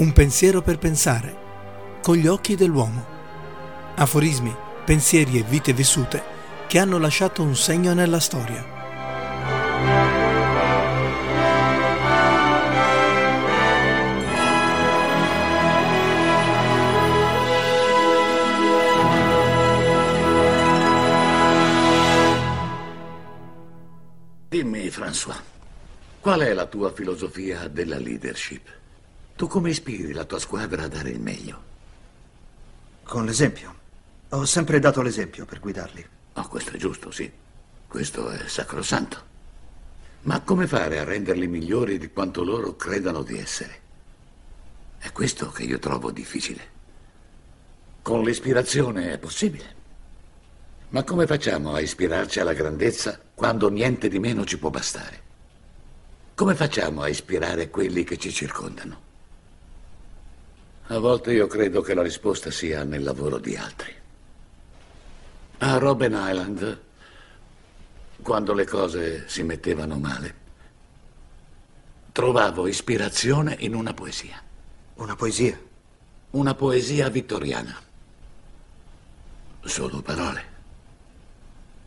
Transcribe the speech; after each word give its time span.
Un 0.00 0.14
pensiero 0.14 0.62
per 0.62 0.78
pensare, 0.78 1.36
con 2.00 2.16
gli 2.16 2.26
occhi 2.26 2.56
dell'uomo. 2.56 3.04
Aforismi, 3.96 4.56
pensieri 4.82 5.38
e 5.38 5.42
vite 5.42 5.74
vissute 5.74 6.22
che 6.66 6.78
hanno 6.78 6.96
lasciato 6.96 7.42
un 7.42 7.54
segno 7.54 7.92
nella 7.92 8.18
storia. 8.18 8.64
Dimmi, 24.48 24.88
François, 24.88 25.36
qual 26.20 26.40
è 26.40 26.54
la 26.54 26.64
tua 26.64 26.90
filosofia 26.90 27.68
della 27.68 27.98
leadership? 27.98 28.79
Tu 29.40 29.46
come 29.46 29.70
ispiri 29.70 30.12
la 30.12 30.26
tua 30.26 30.38
squadra 30.38 30.82
a 30.82 30.88
dare 30.88 31.08
il 31.08 31.18
meglio? 31.18 31.62
Con 33.04 33.24
l'esempio. 33.24 33.74
Ho 34.28 34.44
sempre 34.44 34.78
dato 34.80 35.00
l'esempio 35.00 35.46
per 35.46 35.60
guidarli. 35.60 36.06
Oh, 36.34 36.46
questo 36.46 36.72
è 36.72 36.76
giusto, 36.76 37.10
sì. 37.10 37.32
Questo 37.88 38.28
è 38.28 38.46
sacrosanto. 38.46 39.24
Ma 40.24 40.42
come 40.42 40.66
fare 40.66 40.98
a 40.98 41.04
renderli 41.04 41.46
migliori 41.46 41.96
di 41.96 42.10
quanto 42.10 42.44
loro 42.44 42.76
credano 42.76 43.22
di 43.22 43.38
essere? 43.38 43.80
È 44.98 45.10
questo 45.10 45.48
che 45.48 45.62
io 45.62 45.78
trovo 45.78 46.10
difficile. 46.10 46.68
Con 48.02 48.22
l'ispirazione 48.22 49.12
è 49.12 49.18
possibile. 49.18 49.74
Ma 50.90 51.02
come 51.02 51.26
facciamo 51.26 51.72
a 51.72 51.80
ispirarci 51.80 52.40
alla 52.40 52.52
grandezza 52.52 53.18
quando 53.34 53.70
niente 53.70 54.08
di 54.08 54.18
meno 54.18 54.44
ci 54.44 54.58
può 54.58 54.68
bastare? 54.68 55.22
Come 56.34 56.54
facciamo 56.54 57.00
a 57.00 57.08
ispirare 57.08 57.70
quelli 57.70 58.04
che 58.04 58.18
ci 58.18 58.30
circondano? 58.30 59.08
A 60.90 60.98
volte 60.98 61.32
io 61.32 61.46
credo 61.46 61.80
che 61.80 61.94
la 61.94 62.02
risposta 62.02 62.50
sia 62.50 62.84
nel 62.84 63.02
lavoro 63.02 63.38
di 63.38 63.56
altri. 63.56 63.94
A 65.58 65.78
Robben 65.78 66.12
Island, 66.12 66.80
quando 68.22 68.52
le 68.52 68.66
cose 68.66 69.28
si 69.28 69.42
mettevano 69.42 69.98
male, 69.98 70.34
trovavo 72.12 72.66
ispirazione 72.66 73.56
in 73.60 73.74
una 73.74 73.94
poesia. 73.94 74.42
Una 74.94 75.16
poesia? 75.16 75.58
Una 76.30 76.54
poesia 76.54 77.08
vittoriana. 77.08 77.74
Solo 79.62 80.02
parole 80.02 80.50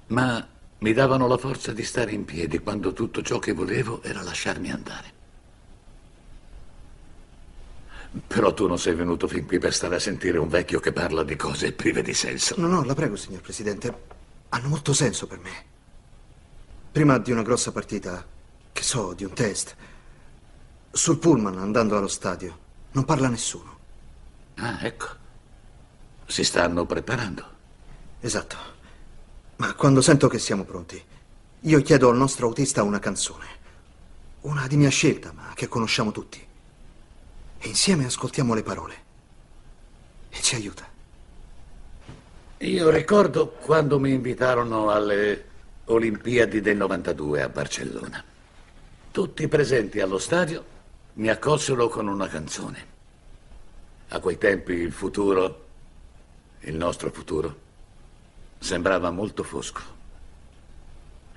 ma 0.07 0.47
mi 0.79 0.93
davano 0.93 1.27
la 1.27 1.38
forza 1.38 1.71
di 1.71 1.83
stare 1.83 2.11
in 2.11 2.25
piedi 2.25 2.59
quando 2.59 2.93
tutto 2.93 3.21
ciò 3.21 3.39
che 3.39 3.53
volevo 3.53 4.01
era 4.03 4.21
lasciarmi 4.21 4.71
andare. 4.71 5.21
Però 8.28 8.53
tu 8.53 8.67
non 8.67 8.78
sei 8.78 8.94
venuto 8.94 9.28
fin 9.28 9.45
qui 9.45 9.58
per 9.58 9.73
stare 9.73 9.95
a 9.95 10.00
sentire 10.00 10.38
un 10.38 10.47
vecchio 10.47 10.80
che 10.80 10.94
parla 10.94 11.23
di 11.23 11.36
cose 11.36 11.73
prive 11.73 12.03
di 12.03 12.14
senso. 12.14 12.53
No, 12.58 12.67
no, 12.67 12.83
la 12.83 12.94
prego, 12.94 13.16
signor 13.16 13.42
Presidente. 13.42 14.11
Hanno 14.50 14.67
molto 14.67 14.94
senso 14.94 15.25
per 15.25 15.39
me. 15.39 15.66
Prima 16.91 17.17
di 17.17 17.31
una 17.31 17.41
grossa 17.41 17.72
partita, 17.72 18.23
che 18.72 18.84
so, 18.84 19.14
di 19.14 19.23
un 19.23 19.34
test, 19.34 19.75
sul 20.91 21.17
pullman 21.17 21.58
andando 21.58 21.97
allo 21.97 22.08
stadio, 22.08 22.59
non 22.91 23.03
parla 23.03 23.30
nessuno. 23.30 23.80
Ah, 24.58 24.78
ecco. 24.86 25.08
Si 26.28 26.44
stanno 26.44 26.86
preparando. 26.86 27.45
Esatto. 28.19 28.56
Ma 29.56 29.73
quando 29.73 30.02
sento 30.02 30.28
che 30.28 30.38
siamo 30.38 30.66
pronti, 30.66 31.03
io 31.61 31.81
chiedo 31.81 32.09
al 32.09 32.17
nostro 32.17 32.45
autista 32.45 32.84
una 32.84 33.00
canzone. 33.00 33.61
Una 34.41 34.67
di 34.67 34.78
mia 34.78 34.89
scelta, 34.89 35.31
ma 35.31 35.52
che 35.56 35.67
conosciamo 35.67 36.11
tutti. 36.11 36.52
Insieme 37.64 38.06
ascoltiamo 38.06 38.53
le 38.53 38.64
parole. 38.64 38.95
E 40.29 40.41
ci 40.41 40.56
aiuta. 40.56 40.85
Io 42.57 42.90
ricordo 42.90 43.50
quando 43.50 44.00
mi 44.00 44.12
invitarono 44.12 44.90
alle 44.90 45.51
Olimpiadi 45.85 46.62
del 46.62 46.78
92 46.78 47.41
a 47.41 47.50
Barcellona. 47.50 48.23
Tutti 49.12 49.47
presenti 49.47 50.00
allo 50.00 50.18
stadio 50.18 50.63
mi 51.13 51.29
accolsero 51.29 51.88
con 51.88 52.07
una 52.07 52.28
canzone. 52.28 52.91
A 54.09 54.19
quei 54.19 54.38
tempi 54.38 54.73
il 54.73 54.91
futuro, 54.91 55.66
il 56.62 56.75
nostro 56.75 57.12
futuro, 57.12 57.62
Sembrava 58.63 59.12
molto 59.12 59.44
fosco. 59.44 59.81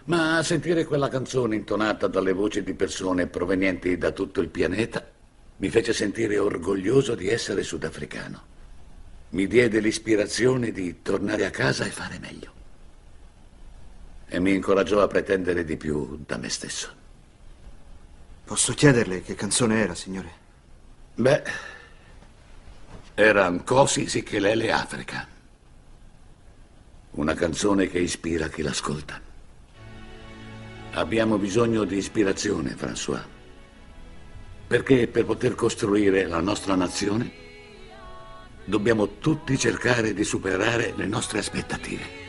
Ma 0.05 0.37
a 0.37 0.45
sentire 0.45 0.85
quella 0.85 1.09
canzone 1.09 1.57
intonata 1.57 2.07
dalle 2.07 2.33
voci 2.33 2.63
di 2.63 2.73
persone 2.73 3.27
provenienti 3.27 3.99
da 3.99 4.13
tutto 4.13 4.41
il 4.41 4.49
pianeta 4.49 5.05
mi 5.59 5.71
fece 5.71 5.93
sentire 5.93 6.39
orgoglioso 6.39 7.15
di 7.15 7.29
essere 7.29 7.63
sudafricano. 7.63 8.55
Mi 9.31 9.47
diede 9.47 9.81
l'ispirazione 9.81 10.71
di 10.71 11.03
tornare 11.03 11.47
a 11.47 11.51
casa 11.51 11.85
e 11.85 11.91
fare 11.91 12.19
meglio. 12.19 12.53
E 14.29 14.39
mi 14.39 14.55
incoraggiò 14.55 15.01
a 15.01 15.07
pretendere 15.07 15.65
di 15.65 15.77
più 15.77 16.23
da 16.27 16.37
me 16.37 16.49
stesso. 16.49 16.93
Posso 18.45 18.75
chiederle 18.75 19.23
che 19.23 19.35
canzone 19.35 19.81
era, 19.81 19.95
signore? 19.95 20.45
Beh, 21.15 21.43
era 23.15 23.49
Nkosi 23.49 24.09
Sikelele 24.09 24.71
Africa. 24.71 25.27
Una 27.13 27.35
canzone 27.35 27.89
che 27.89 27.99
ispira 27.99 28.49
chi 28.49 28.63
l'ascolta. 28.63 29.19
Abbiamo 30.93 31.39
bisogno 31.39 31.85
di 31.85 31.97
ispirazione, 31.97 32.77
François. 32.77 33.36
Perché 34.67 35.07
per 35.07 35.25
poter 35.25 35.55
costruire 35.55 36.27
la 36.27 36.41
nostra 36.41 36.75
nazione 36.75 37.31
dobbiamo 38.65 39.19
tutti 39.19 39.57
cercare 39.57 40.13
di 40.13 40.25
superare 40.25 40.93
le 40.97 41.07
nostre 41.07 41.39
aspettative. 41.39 42.25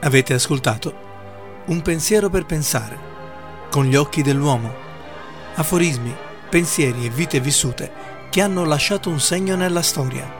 Avete 0.00 0.32
ascoltato 0.32 0.94
Un 1.66 1.82
pensiero 1.82 2.30
per 2.30 2.46
pensare, 2.46 2.96
con 3.68 3.84
gli 3.84 3.96
occhi 3.96 4.22
dell'uomo. 4.22 4.72
Aforismi, 5.56 6.14
pensieri 6.48 7.04
e 7.04 7.10
vite 7.10 7.40
vissute 7.40 7.90
che 8.30 8.40
hanno 8.40 8.64
lasciato 8.64 9.10
un 9.10 9.18
segno 9.18 9.56
nella 9.56 9.82
storia. 9.82 10.37